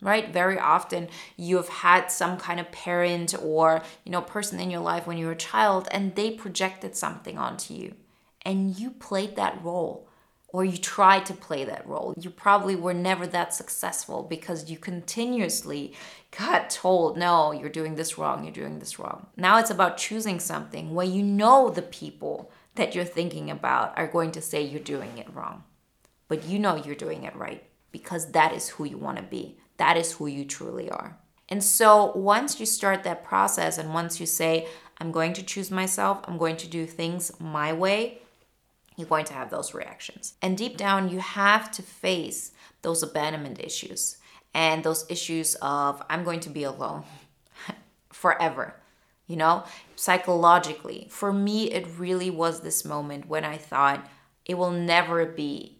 Right? 0.00 0.32
Very 0.32 0.58
often 0.58 1.08
you 1.36 1.56
have 1.56 1.68
had 1.68 2.12
some 2.12 2.38
kind 2.38 2.60
of 2.60 2.70
parent 2.70 3.34
or, 3.42 3.82
you 4.04 4.12
know, 4.12 4.20
person 4.20 4.60
in 4.60 4.70
your 4.70 4.80
life 4.80 5.06
when 5.06 5.18
you 5.18 5.26
were 5.26 5.32
a 5.32 5.36
child 5.36 5.88
and 5.90 6.14
they 6.14 6.30
projected 6.30 6.94
something 6.94 7.36
onto 7.36 7.74
you 7.74 7.94
and 8.42 8.78
you 8.78 8.90
played 8.90 9.34
that 9.36 9.62
role 9.64 10.08
or 10.50 10.64
you 10.64 10.78
tried 10.78 11.26
to 11.26 11.34
play 11.34 11.64
that 11.64 11.86
role. 11.86 12.14
You 12.18 12.30
probably 12.30 12.74
were 12.74 12.94
never 12.94 13.26
that 13.26 13.52
successful 13.54 14.22
because 14.22 14.70
you 14.70 14.78
continuously 14.78 15.92
got 16.36 16.70
told, 16.70 17.18
no, 17.18 17.52
you're 17.52 17.68
doing 17.68 17.96
this 17.96 18.16
wrong, 18.16 18.44
you're 18.44 18.52
doing 18.52 18.78
this 18.78 18.98
wrong. 18.98 19.26
Now 19.36 19.58
it's 19.58 19.70
about 19.70 19.98
choosing 19.98 20.40
something 20.40 20.94
where 20.94 21.06
you 21.06 21.22
know 21.22 21.68
the 21.68 21.82
people 21.82 22.50
that 22.76 22.94
you're 22.94 23.04
thinking 23.04 23.50
about 23.50 23.96
are 23.98 24.06
going 24.06 24.32
to 24.32 24.40
say 24.40 24.62
you're 24.62 24.80
doing 24.80 25.18
it 25.18 25.32
wrong. 25.34 25.64
But 26.28 26.44
you 26.44 26.58
know 26.58 26.76
you're 26.76 26.94
doing 26.94 27.24
it 27.24 27.36
right 27.36 27.64
because 27.92 28.32
that 28.32 28.54
is 28.54 28.70
who 28.70 28.84
you 28.84 28.96
want 28.96 29.18
to 29.18 29.22
be. 29.22 29.58
That 29.78 29.96
is 29.96 30.12
who 30.12 30.26
you 30.26 30.44
truly 30.44 30.90
are. 30.90 31.16
And 31.48 31.64
so 31.64 32.12
once 32.14 32.60
you 32.60 32.66
start 32.66 33.04
that 33.04 33.24
process 33.24 33.78
and 33.78 33.94
once 33.94 34.20
you 34.20 34.26
say, 34.26 34.68
I'm 34.98 35.12
going 35.12 35.32
to 35.34 35.42
choose 35.42 35.70
myself, 35.70 36.20
I'm 36.24 36.36
going 36.36 36.56
to 36.58 36.68
do 36.68 36.86
things 36.86 37.32
my 37.40 37.72
way, 37.72 38.18
you're 38.96 39.08
going 39.08 39.24
to 39.26 39.32
have 39.32 39.50
those 39.50 39.74
reactions. 39.74 40.34
And 40.42 40.58
deep 40.58 40.76
down, 40.76 41.08
you 41.08 41.20
have 41.20 41.70
to 41.72 41.82
face 41.82 42.52
those 42.82 43.02
abandonment 43.02 43.60
issues 43.60 44.18
and 44.52 44.82
those 44.82 45.06
issues 45.08 45.54
of, 45.62 46.02
I'm 46.10 46.24
going 46.24 46.40
to 46.40 46.50
be 46.50 46.64
alone 46.64 47.04
forever. 48.12 48.74
You 49.28 49.36
know, 49.36 49.64
psychologically, 49.94 51.06
for 51.10 51.32
me, 51.32 51.70
it 51.70 51.86
really 51.98 52.30
was 52.30 52.60
this 52.60 52.84
moment 52.84 53.28
when 53.28 53.44
I 53.44 53.56
thought 53.56 54.08
it 54.44 54.56
will 54.56 54.70
never 54.70 55.26
be 55.26 55.77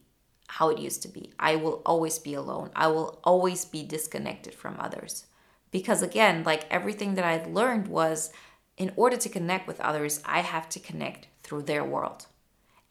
how 0.59 0.71
it 0.71 0.79
used 0.79 1.03
to 1.03 1.09
be. 1.09 1.31
I 1.39 1.55
will 1.55 1.83
always 1.87 2.19
be 2.19 2.35
alone. 2.35 2.71
I 2.75 2.89
will 2.89 3.21
always 3.23 3.65
be 3.65 3.85
disconnected 3.85 4.57
from 4.57 4.75
others. 4.81 5.25
Because 5.71 6.03
again, 6.03 6.43
like 6.43 6.67
everything 6.69 7.15
that 7.15 7.25
I'd 7.25 7.47
learned 7.47 7.87
was 7.87 8.33
in 8.77 8.91
order 8.97 9.17
to 9.19 9.29
connect 9.29 9.69
with 9.69 9.81
others, 9.81 10.21
I 10.25 10.41
have 10.41 10.69
to 10.71 10.81
connect 10.81 11.29
through 11.45 11.63
their 11.63 11.85
world. 11.85 12.27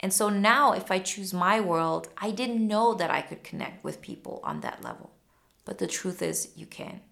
And 0.00 0.14
so 0.14 0.30
now, 0.30 0.72
if 0.72 0.90
I 0.90 0.98
choose 0.98 1.34
my 1.34 1.60
world, 1.60 2.08
I 2.16 2.30
didn't 2.30 2.66
know 2.66 2.94
that 2.94 3.10
I 3.10 3.20
could 3.20 3.44
connect 3.44 3.84
with 3.84 4.00
people 4.00 4.40
on 4.42 4.62
that 4.62 4.82
level. 4.82 5.10
But 5.66 5.76
the 5.76 5.86
truth 5.86 6.22
is, 6.22 6.52
you 6.56 6.64
can. 6.64 7.02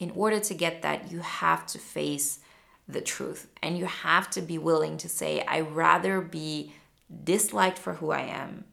In 0.00 0.10
order 0.16 0.40
to 0.40 0.54
get 0.54 0.82
that, 0.82 1.12
you 1.12 1.20
have 1.20 1.66
to 1.66 1.78
face 1.78 2.40
the 2.88 3.00
truth 3.00 3.46
and 3.62 3.78
you 3.78 3.86
have 3.86 4.28
to 4.30 4.42
be 4.42 4.58
willing 4.58 4.96
to 4.96 5.08
say, 5.08 5.44
I 5.46 5.60
rather 5.60 6.20
be 6.20 6.72
disliked 7.22 7.78
for 7.78 7.94
who 7.94 8.10
I 8.10 8.22
am 8.22 8.64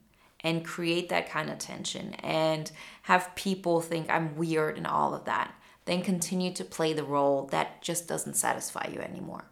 and 0.44 0.64
create 0.64 1.08
that 1.08 1.30
kind 1.30 1.50
of 1.50 1.58
tension 1.58 2.14
and 2.14 2.70
have 3.02 3.34
people 3.34 3.80
think 3.80 4.10
I'm 4.10 4.36
weird 4.36 4.76
and 4.76 4.86
all 4.86 5.14
of 5.14 5.24
that 5.24 5.54
then 5.84 6.02
continue 6.02 6.52
to 6.54 6.64
play 6.64 6.92
the 6.92 7.04
role 7.04 7.46
that 7.46 7.82
just 7.82 8.06
doesn't 8.06 8.36
satisfy 8.36 8.88
you 8.92 9.00
anymore. 9.00 9.44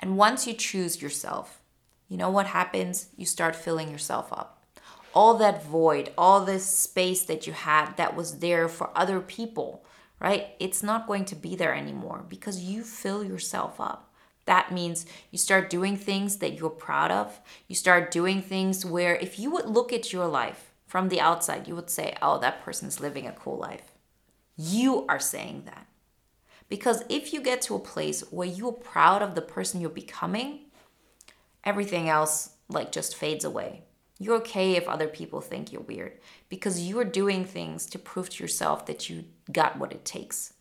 And 0.00 0.16
once 0.16 0.46
you 0.46 0.54
choose 0.54 1.02
yourself, 1.02 1.60
you 2.08 2.16
know 2.16 2.30
what 2.30 2.46
happens? 2.46 3.08
You 3.16 3.26
start 3.26 3.56
filling 3.56 3.90
yourself 3.90 4.32
up. 4.32 4.64
All 5.12 5.34
that 5.34 5.64
void, 5.64 6.12
all 6.16 6.44
this 6.44 6.66
space 6.66 7.22
that 7.24 7.46
you 7.46 7.52
had 7.52 7.96
that 7.96 8.16
was 8.16 8.38
there 8.38 8.68
for 8.68 8.90
other 8.96 9.20
people, 9.20 9.84
right? 10.20 10.48
It's 10.60 10.82
not 10.82 11.06
going 11.06 11.24
to 11.26 11.34
be 11.34 11.56
there 11.56 11.74
anymore 11.74 12.24
because 12.28 12.62
you 12.62 12.82
fill 12.82 13.24
yourself 13.24 13.80
up. 13.80 14.07
That 14.48 14.72
means 14.72 15.04
you 15.30 15.36
start 15.36 15.68
doing 15.68 15.98
things 15.98 16.38
that 16.38 16.54
you're 16.54 16.70
proud 16.70 17.10
of. 17.10 17.38
You 17.66 17.76
start 17.76 18.10
doing 18.10 18.40
things 18.40 18.82
where 18.82 19.14
if 19.16 19.38
you 19.38 19.50
would 19.50 19.66
look 19.66 19.92
at 19.92 20.10
your 20.10 20.26
life 20.26 20.72
from 20.86 21.10
the 21.10 21.20
outside, 21.20 21.68
you 21.68 21.74
would 21.74 21.90
say, 21.90 22.16
oh, 22.22 22.38
that 22.38 22.64
person's 22.64 22.98
living 22.98 23.26
a 23.26 23.32
cool 23.32 23.58
life. 23.58 23.92
You 24.56 25.04
are 25.06 25.20
saying 25.20 25.64
that. 25.66 25.86
Because 26.70 27.04
if 27.10 27.34
you 27.34 27.42
get 27.42 27.60
to 27.62 27.74
a 27.74 27.78
place 27.78 28.22
where 28.30 28.48
you're 28.48 28.72
proud 28.72 29.20
of 29.20 29.34
the 29.34 29.42
person 29.42 29.82
you're 29.82 29.90
becoming, 29.90 30.60
everything 31.62 32.08
else 32.08 32.54
like 32.70 32.90
just 32.90 33.16
fades 33.16 33.44
away. 33.44 33.82
You're 34.18 34.36
okay 34.36 34.76
if 34.76 34.88
other 34.88 35.08
people 35.08 35.42
think 35.42 35.72
you're 35.72 35.82
weird 35.82 36.20
because 36.48 36.88
you're 36.88 37.04
doing 37.04 37.44
things 37.44 37.84
to 37.84 37.98
prove 37.98 38.30
to 38.30 38.42
yourself 38.42 38.86
that 38.86 39.10
you 39.10 39.26
got 39.52 39.78
what 39.78 39.92
it 39.92 40.06
takes. 40.06 40.54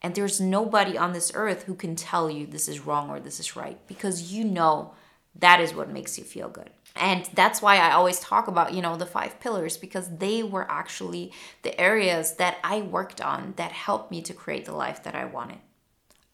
And 0.00 0.14
there's 0.14 0.40
nobody 0.40 0.96
on 0.96 1.12
this 1.12 1.32
earth 1.34 1.64
who 1.64 1.74
can 1.74 1.96
tell 1.96 2.30
you 2.30 2.46
this 2.46 2.68
is 2.68 2.86
wrong 2.86 3.10
or 3.10 3.18
this 3.18 3.40
is 3.40 3.56
right 3.56 3.78
because 3.88 4.32
you 4.32 4.44
know 4.44 4.94
that 5.34 5.60
is 5.60 5.74
what 5.74 5.90
makes 5.90 6.18
you 6.18 6.24
feel 6.24 6.48
good. 6.48 6.70
And 6.96 7.28
that's 7.34 7.62
why 7.62 7.76
I 7.76 7.92
always 7.92 8.20
talk 8.20 8.48
about, 8.48 8.74
you 8.74 8.82
know, 8.82 8.96
the 8.96 9.06
five 9.06 9.38
pillars 9.40 9.76
because 9.76 10.18
they 10.18 10.42
were 10.42 10.70
actually 10.70 11.32
the 11.62 11.78
areas 11.80 12.34
that 12.34 12.58
I 12.64 12.80
worked 12.82 13.20
on 13.20 13.54
that 13.56 13.72
helped 13.72 14.10
me 14.10 14.22
to 14.22 14.32
create 14.32 14.64
the 14.64 14.74
life 14.74 15.02
that 15.04 15.14
I 15.14 15.24
wanted. 15.24 15.58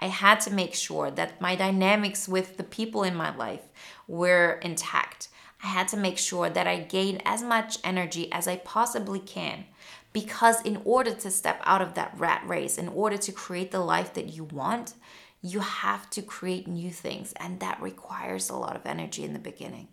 I 0.00 0.06
had 0.06 0.40
to 0.40 0.50
make 0.50 0.75
sure 0.75 1.11
that 1.11 1.40
my 1.40 1.54
dynamics 1.54 2.28
with 2.28 2.56
the 2.56 2.64
people 2.64 3.04
in 3.04 3.14
my 3.14 3.35
life 3.35 3.62
were 4.09 4.59
intact. 4.62 5.28
I 5.62 5.68
had 5.68 5.88
to 5.88 5.97
make 5.97 6.18
sure 6.18 6.50
that 6.50 6.66
I 6.66 6.80
gained 6.80 7.23
as 7.25 7.42
much 7.42 7.78
energy 7.85 8.30
as 8.33 8.47
I 8.47 8.56
possibly 8.56 9.21
can. 9.21 9.64
Because 10.14 10.62
in 10.62 10.80
order 10.85 11.12
to 11.12 11.30
step 11.30 11.61
out 11.64 11.83
of 11.83 11.92
that 11.94 12.14
rat 12.16 12.42
race, 12.47 12.78
in 12.78 12.88
order 12.88 13.18
to 13.18 13.33
create 13.33 13.71
the 13.71 13.80
life 13.80 14.14
that 14.14 14.33
you 14.33 14.44
want, 14.44 14.94
you 15.42 15.61
have 15.61 16.09
to 16.11 16.23
create 16.23 16.66
new 16.66 16.90
things. 16.90 17.35
And 17.35 17.61
that 17.61 17.83
requires 17.83 18.49
a 18.49 18.56
lot 18.56 18.76
of 18.76 18.87
energy 18.87 19.25
in 19.25 19.35
the 19.35 19.38
beginning. 19.38 19.88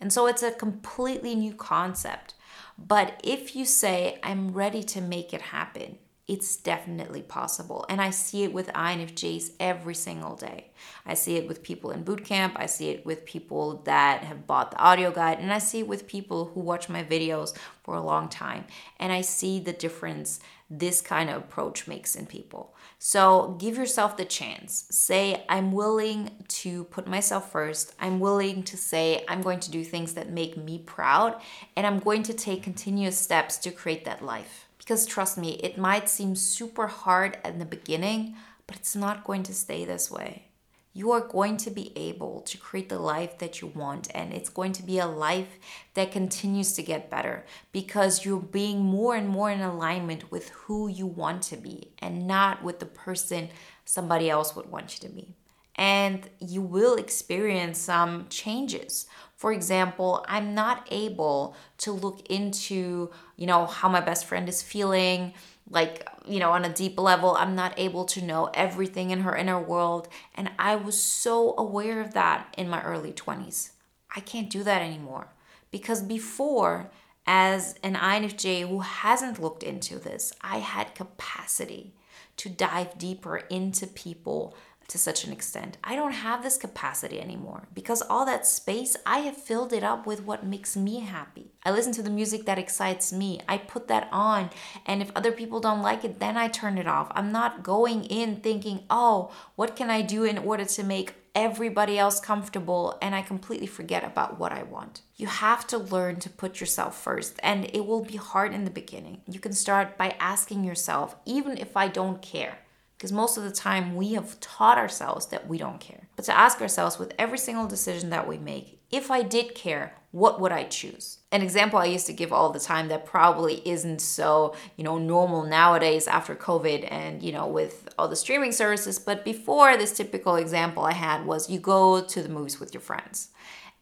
And 0.00 0.10
so 0.12 0.26
it's 0.26 0.42
a 0.42 0.52
completely 0.52 1.34
new 1.34 1.52
concept. 1.52 2.34
But 2.78 3.20
if 3.24 3.54
you 3.54 3.64
say, 3.64 4.20
I'm 4.22 4.52
ready 4.52 4.82
to 4.84 5.00
make 5.00 5.34
it 5.34 5.42
happen, 5.42 5.98
it's 6.28 6.56
definitely 6.56 7.22
possible. 7.22 7.86
And 7.88 8.02
I 8.02 8.10
see 8.10 8.44
it 8.44 8.52
with 8.52 8.68
INFJs 8.68 9.52
every 9.58 9.94
single 9.94 10.36
day. 10.36 10.70
I 11.06 11.14
see 11.14 11.36
it 11.36 11.48
with 11.48 11.62
people 11.62 11.90
in 11.90 12.04
boot 12.04 12.22
camp. 12.22 12.52
I 12.56 12.66
see 12.66 12.90
it 12.90 13.06
with 13.06 13.24
people 13.24 13.80
that 13.86 14.24
have 14.24 14.46
bought 14.46 14.70
the 14.70 14.78
audio 14.78 15.10
guide. 15.10 15.38
And 15.38 15.50
I 15.50 15.58
see 15.58 15.80
it 15.80 15.88
with 15.88 16.06
people 16.06 16.50
who 16.52 16.60
watch 16.60 16.90
my 16.90 17.02
videos 17.02 17.56
for 17.82 17.94
a 17.94 18.02
long 18.02 18.28
time. 18.28 18.66
And 19.00 19.10
I 19.10 19.22
see 19.22 19.58
the 19.58 19.72
difference 19.72 20.40
this 20.70 21.00
kind 21.00 21.30
of 21.30 21.36
approach 21.36 21.88
makes 21.88 22.14
in 22.14 22.26
people. 22.26 22.74
So 22.98 23.56
give 23.58 23.78
yourself 23.78 24.18
the 24.18 24.26
chance. 24.26 24.84
Say, 24.90 25.46
I'm 25.48 25.72
willing 25.72 26.44
to 26.48 26.84
put 26.84 27.06
myself 27.06 27.50
first. 27.50 27.94
I'm 27.98 28.20
willing 28.20 28.64
to 28.64 28.76
say, 28.76 29.24
I'm 29.28 29.40
going 29.40 29.60
to 29.60 29.70
do 29.70 29.82
things 29.82 30.12
that 30.12 30.30
make 30.30 30.58
me 30.58 30.78
proud. 30.84 31.40
And 31.74 31.86
I'm 31.86 32.00
going 32.00 32.22
to 32.24 32.34
take 32.34 32.62
continuous 32.62 33.16
steps 33.16 33.56
to 33.58 33.70
create 33.70 34.04
that 34.04 34.22
life. 34.22 34.67
Because 34.88 35.04
trust 35.04 35.36
me, 35.36 35.60
it 35.62 35.76
might 35.76 36.08
seem 36.08 36.34
super 36.34 36.86
hard 36.86 37.36
in 37.44 37.58
the 37.58 37.66
beginning, 37.66 38.36
but 38.66 38.76
it's 38.76 38.96
not 38.96 39.22
going 39.22 39.42
to 39.42 39.52
stay 39.52 39.84
this 39.84 40.10
way. 40.10 40.46
You 40.94 41.12
are 41.12 41.20
going 41.20 41.58
to 41.58 41.70
be 41.70 41.92
able 41.94 42.40
to 42.46 42.56
create 42.56 42.88
the 42.88 42.98
life 42.98 43.36
that 43.36 43.60
you 43.60 43.66
want, 43.66 44.08
and 44.14 44.32
it's 44.32 44.48
going 44.48 44.72
to 44.72 44.82
be 44.82 44.98
a 44.98 45.06
life 45.06 45.58
that 45.92 46.10
continues 46.10 46.72
to 46.72 46.82
get 46.82 47.10
better 47.10 47.44
because 47.70 48.24
you're 48.24 48.40
being 48.40 48.80
more 48.80 49.14
and 49.14 49.28
more 49.28 49.50
in 49.50 49.60
alignment 49.60 50.30
with 50.30 50.48
who 50.48 50.88
you 50.88 51.06
want 51.06 51.42
to 51.42 51.58
be 51.58 51.92
and 51.98 52.26
not 52.26 52.64
with 52.64 52.78
the 52.78 52.86
person 52.86 53.50
somebody 53.84 54.30
else 54.30 54.56
would 54.56 54.70
want 54.70 54.94
you 54.94 55.06
to 55.06 55.14
be. 55.14 55.34
And 55.78 56.28
you 56.40 56.60
will 56.60 56.96
experience 56.96 57.78
some 57.78 58.26
changes 58.28 59.06
for 59.38 59.52
example, 59.52 60.24
I'm 60.28 60.52
not 60.52 60.88
able 60.90 61.54
to 61.78 61.92
look 61.92 62.26
into, 62.28 63.12
you 63.36 63.46
know, 63.46 63.66
how 63.66 63.88
my 63.88 64.00
best 64.00 64.24
friend 64.24 64.48
is 64.48 64.62
feeling, 64.64 65.32
like, 65.70 66.08
you 66.26 66.40
know, 66.40 66.50
on 66.50 66.64
a 66.64 66.72
deep 66.72 66.98
level. 66.98 67.36
I'm 67.36 67.54
not 67.54 67.72
able 67.78 68.04
to 68.06 68.20
know 68.20 68.50
everything 68.52 69.10
in 69.10 69.20
her 69.20 69.36
inner 69.36 69.62
world. 69.62 70.08
And 70.34 70.50
I 70.58 70.74
was 70.74 71.00
so 71.00 71.54
aware 71.56 72.00
of 72.00 72.14
that 72.14 72.52
in 72.58 72.68
my 72.68 72.82
early 72.82 73.12
20s. 73.12 73.70
I 74.14 74.18
can't 74.18 74.50
do 74.50 74.64
that 74.64 74.82
anymore. 74.82 75.28
Because 75.70 76.02
before, 76.02 76.90
as 77.24 77.76
an 77.84 77.94
INFJ 77.94 78.68
who 78.68 78.80
hasn't 78.80 79.40
looked 79.40 79.62
into 79.62 80.00
this, 80.00 80.32
I 80.40 80.58
had 80.58 80.96
capacity 80.96 81.94
to 82.38 82.48
dive 82.48 82.98
deeper 82.98 83.36
into 83.36 83.86
people 83.86 84.56
to 84.88 84.98
such 84.98 85.24
an 85.24 85.32
extent. 85.32 85.76
I 85.84 85.94
don't 85.94 86.12
have 86.12 86.42
this 86.42 86.56
capacity 86.56 87.20
anymore 87.20 87.68
because 87.74 88.02
all 88.02 88.24
that 88.26 88.46
space, 88.46 88.96
I 89.06 89.18
have 89.20 89.36
filled 89.36 89.72
it 89.72 89.84
up 89.84 90.06
with 90.06 90.24
what 90.24 90.44
makes 90.44 90.76
me 90.76 91.00
happy. 91.00 91.52
I 91.64 91.70
listen 91.70 91.92
to 91.92 92.02
the 92.02 92.10
music 92.10 92.46
that 92.46 92.58
excites 92.58 93.12
me. 93.12 93.40
I 93.46 93.58
put 93.58 93.88
that 93.88 94.08
on, 94.10 94.50
and 94.86 95.02
if 95.02 95.12
other 95.14 95.32
people 95.32 95.60
don't 95.60 95.82
like 95.82 96.04
it, 96.04 96.18
then 96.18 96.36
I 96.36 96.48
turn 96.48 96.78
it 96.78 96.86
off. 96.86 97.08
I'm 97.12 97.30
not 97.30 97.62
going 97.62 98.04
in 98.04 98.36
thinking, 98.36 98.84
oh, 98.88 99.30
what 99.56 99.76
can 99.76 99.90
I 99.90 100.02
do 100.02 100.24
in 100.24 100.38
order 100.38 100.64
to 100.64 100.82
make 100.82 101.14
everybody 101.38 101.96
else 101.96 102.18
comfortable 102.18 102.98
and 103.00 103.14
I 103.14 103.22
completely 103.22 103.68
forget 103.68 104.02
about 104.02 104.40
what 104.40 104.50
I 104.50 104.64
want. 104.64 105.02
You 105.16 105.28
have 105.28 105.68
to 105.68 105.78
learn 105.78 106.16
to 106.20 106.30
put 106.30 106.58
yourself 106.58 107.00
first, 107.00 107.38
and 107.44 107.70
it 107.72 107.86
will 107.86 108.04
be 108.04 108.16
hard 108.16 108.52
in 108.52 108.64
the 108.64 108.70
beginning. 108.70 109.20
You 109.28 109.38
can 109.38 109.52
start 109.52 109.96
by 109.96 110.16
asking 110.18 110.64
yourself, 110.64 111.14
even 111.24 111.56
if 111.56 111.76
I 111.76 111.86
don't 111.86 112.20
care, 112.22 112.58
because 112.98 113.12
most 113.12 113.36
of 113.36 113.44
the 113.44 113.52
time 113.52 113.94
we 113.94 114.14
have 114.14 114.40
taught 114.40 114.76
ourselves 114.76 115.26
that 115.26 115.46
we 115.46 115.56
don't 115.56 115.78
care. 115.78 116.08
But 116.16 116.24
to 116.24 116.36
ask 116.36 116.60
ourselves 116.60 116.98
with 116.98 117.14
every 117.16 117.38
single 117.38 117.68
decision 117.68 118.10
that 118.10 118.26
we 118.26 118.38
make, 118.38 118.80
if 118.90 119.08
I 119.08 119.22
did 119.22 119.54
care, 119.54 119.94
what 120.10 120.40
would 120.40 120.50
I 120.50 120.64
choose? 120.64 121.18
An 121.30 121.40
example 121.40 121.78
I 121.78 121.84
used 121.84 122.06
to 122.06 122.12
give 122.12 122.32
all 122.32 122.50
the 122.50 122.58
time 122.58 122.88
that 122.88 123.06
probably 123.06 123.62
isn't 123.64 124.00
so, 124.00 124.56
you 124.76 124.82
know, 124.82 124.98
normal 124.98 125.44
nowadays 125.44 126.08
after 126.08 126.34
COVID 126.34 126.90
and, 126.90 127.22
you 127.22 127.30
know, 127.30 127.46
with 127.46 127.88
all 127.96 128.08
the 128.08 128.16
streaming 128.16 128.50
services, 128.50 128.98
but 128.98 129.24
before 129.24 129.76
this 129.76 129.96
typical 129.96 130.34
example 130.34 130.82
I 130.82 130.94
had 130.94 131.24
was 131.24 131.48
you 131.48 131.60
go 131.60 132.02
to 132.02 132.20
the 132.20 132.28
movies 132.28 132.58
with 132.58 132.74
your 132.74 132.80
friends. 132.80 133.28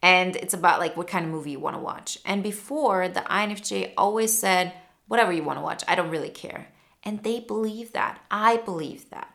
And 0.02 0.36
it's 0.36 0.52
about 0.52 0.78
like 0.78 0.94
what 0.94 1.08
kind 1.08 1.24
of 1.24 1.30
movie 1.30 1.52
you 1.52 1.60
want 1.60 1.76
to 1.76 1.82
watch. 1.82 2.18
And 2.26 2.42
before, 2.42 3.08
the 3.08 3.20
INFJ 3.20 3.94
always 3.96 4.38
said, 4.38 4.74
whatever 5.08 5.32
you 5.32 5.42
want 5.42 5.58
to 5.58 5.64
watch, 5.64 5.84
I 5.88 5.94
don't 5.94 6.10
really 6.10 6.28
care. 6.28 6.68
And 7.06 7.22
they 7.22 7.40
believe 7.40 7.92
that. 7.92 8.20
I 8.30 8.58
believe 8.58 9.08
that. 9.10 9.32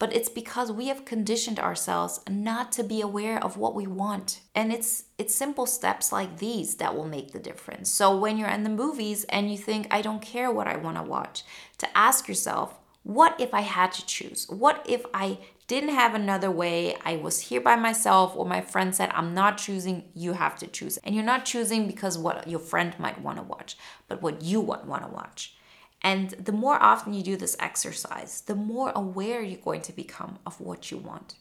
But 0.00 0.14
it's 0.14 0.28
because 0.28 0.70
we 0.70 0.88
have 0.88 1.04
conditioned 1.04 1.58
ourselves 1.58 2.20
not 2.28 2.70
to 2.72 2.84
be 2.84 3.00
aware 3.00 3.42
of 3.42 3.56
what 3.56 3.74
we 3.74 3.86
want. 3.86 4.40
And 4.54 4.72
it's 4.72 5.04
it's 5.16 5.34
simple 5.34 5.66
steps 5.66 6.12
like 6.12 6.38
these 6.38 6.76
that 6.76 6.96
will 6.96 7.06
make 7.06 7.32
the 7.32 7.38
difference. 7.38 7.90
So 7.90 8.16
when 8.16 8.36
you're 8.36 8.48
in 8.48 8.64
the 8.64 8.70
movies 8.70 9.24
and 9.24 9.50
you 9.50 9.58
think 9.58 9.86
I 9.90 10.02
don't 10.02 10.22
care 10.22 10.52
what 10.52 10.68
I 10.68 10.76
want 10.76 10.96
to 10.98 11.02
watch, 11.02 11.44
to 11.78 11.98
ask 11.98 12.28
yourself, 12.28 12.78
what 13.02 13.40
if 13.40 13.54
I 13.54 13.62
had 13.62 13.92
to 13.92 14.06
choose? 14.06 14.46
What 14.48 14.84
if 14.88 15.04
I 15.14 15.38
didn't 15.66 15.94
have 15.94 16.14
another 16.14 16.50
way? 16.50 16.96
I 17.04 17.16
was 17.16 17.40
here 17.40 17.60
by 17.60 17.74
myself 17.74 18.36
or 18.36 18.44
my 18.44 18.60
friend 18.60 18.94
said 18.94 19.10
I'm 19.12 19.34
not 19.34 19.58
choosing, 19.58 20.04
you 20.14 20.34
have 20.34 20.58
to 20.60 20.66
choose. 20.66 20.96
And 20.98 21.14
you're 21.14 21.24
not 21.24 21.44
choosing 21.44 21.86
because 21.88 22.18
what 22.18 22.48
your 22.48 22.60
friend 22.60 22.94
might 22.98 23.20
want 23.20 23.38
to 23.38 23.42
watch, 23.42 23.76
but 24.08 24.22
what 24.22 24.42
you 24.42 24.60
want 24.60 24.86
to 24.86 25.08
watch. 25.08 25.57
And 26.02 26.30
the 26.30 26.52
more 26.52 26.80
often 26.82 27.14
you 27.14 27.22
do 27.22 27.36
this 27.36 27.56
exercise, 27.58 28.42
the 28.42 28.54
more 28.54 28.92
aware 28.94 29.42
you're 29.42 29.58
going 29.58 29.82
to 29.82 29.92
become 29.92 30.38
of 30.46 30.60
what 30.60 30.90
you 30.90 30.98
want. 30.98 31.34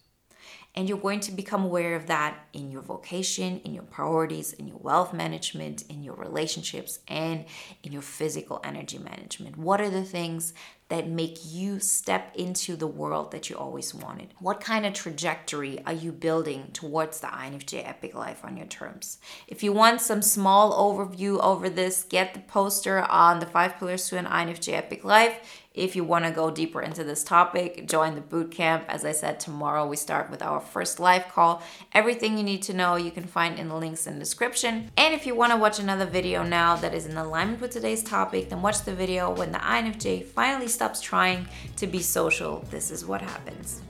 And 0.76 0.88
you're 0.88 1.00
going 1.00 1.22
to 1.22 1.32
become 1.32 1.64
aware 1.64 1.96
of 1.96 2.06
that 2.06 2.38
in 2.54 2.70
your 2.70 2.84
vocation, 2.84 3.62
in 3.66 3.74
your 3.74 3.84
priorities, 3.84 4.54
in 4.54 4.68
your 4.68 4.78
wealth 4.78 5.12
management, 5.12 5.84
in 5.90 6.04
your 6.04 6.14
relationships, 6.16 7.00
and 7.08 7.46
in 7.84 7.92
your 7.92 8.04
physical 8.04 8.60
energy 8.64 9.00
management. 9.00 9.58
What 9.58 9.82
are 9.82 9.90
the 9.90 10.04
things 10.04 10.54
that 10.89 11.08
make 11.08 11.39
you 11.46 11.79
step 11.79 12.34
into 12.36 12.75
the 12.75 12.88
world 12.88 13.32
that 13.32 13.50
you 13.50 13.58
always 13.58 13.94
wanted? 13.94 14.29
What 14.39 14.62
kind 14.62 14.86
of 14.86 14.94
trajectory 14.94 15.84
are 15.86 15.94
you 15.94 16.12
building 16.12 16.70
towards 16.74 17.20
the 17.20 17.27
INFJ 17.27 17.88
Epic 17.88 18.13
Life 18.15 18.46
on 18.46 18.56
your 18.56 18.67
terms? 18.67 19.17
If 19.48 19.63
you 19.63 19.74
want 19.74 20.01
some 20.01 20.22
small 20.22 20.74
overview 20.74 21.39
over 21.44 21.70
this, 21.70 22.03
get 22.03 22.34
the 22.34 22.39
poster 22.39 23.00
on 23.00 23.39
the 23.39 23.46
five 23.46 23.77
pillars 23.77 24.08
to 24.10 24.17
an 24.17 24.25
INFJ 24.25 24.74
Epic 24.74 25.03
Life 25.03 25.67
If 25.77 25.96
you 25.96 26.03
want 26.03 26.25
to 26.25 26.31
go 26.31 26.50
deeper 26.50 26.81
into 26.81 27.03
this 27.03 27.24
topic, 27.24 27.88
join 27.88 28.15
the 28.15 28.22
boot 28.22 28.50
camp. 28.50 28.86
As 28.88 29.05
I 29.05 29.12
said, 29.12 29.39
tomorrow 29.39 29.86
we 29.86 29.96
start 29.96 30.31
with 30.31 30.41
our 30.41 30.60
first 30.60 31.00
live 31.00 31.27
call. 31.27 31.62
Everything 31.93 32.36
you 32.36 32.43
need 32.43 32.63
to 32.63 32.74
know 32.74 32.96
you 32.96 33.12
can 33.12 33.25
find 33.25 33.60
in 33.60 33.69
the 33.69 33.75
links 33.75 34.07
in 34.07 34.15
the 34.15 34.19
description. 34.19 34.89
And 34.98 35.13
if 35.13 35.27
you 35.27 35.36
want 35.36 35.51
to 35.51 35.57
watch 35.57 35.77
another 35.77 36.07
video 36.07 36.41
now 36.41 36.75
that 36.77 36.96
is 36.96 37.05
in 37.05 37.15
alignment 37.15 37.62
with 37.62 37.69
today's 37.69 38.01
topic, 38.01 38.50
then 38.50 38.63
watch 38.63 38.81
the 38.86 38.96
video 38.96 39.29
when 39.29 39.51
the 39.51 39.60
INFJ 39.60 40.25
finally 40.25 40.67
stops 40.67 41.00
trying 41.00 41.48
to 41.75 41.86
be 41.86 42.00
social. 42.00 42.65
This 42.72 42.89
is 42.89 43.05
what 43.05 43.22
happens. 43.22 43.84